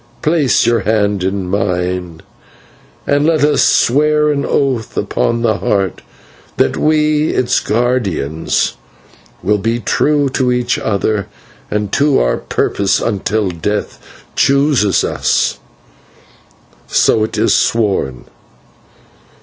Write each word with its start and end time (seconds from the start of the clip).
Place 0.23 0.65
your 0.65 0.79
hand 0.79 1.23
in 1.23 1.47
mine, 1.47 2.23
and 3.05 3.23
let 3.23 3.43
us 3.43 3.61
swear 3.63 4.31
an 4.31 4.43
oath 4.47 4.97
upon 4.97 5.43
the 5.43 5.59
Heart 5.59 6.01
that 6.57 6.75
we, 6.75 7.29
its 7.29 7.59
guardians, 7.59 8.77
will 9.43 9.59
be 9.59 9.77
true 9.79 10.27
to 10.29 10.51
each 10.51 10.79
other 10.79 11.27
and 11.69 11.91
to 11.93 12.17
our 12.17 12.37
purpose 12.37 12.99
until 12.99 13.49
death 13.51 13.99
chooses 14.35 15.03
us. 15.03 15.59
So, 16.87 17.23
it 17.23 17.37
is 17.37 17.53
sworn. 17.53 18.25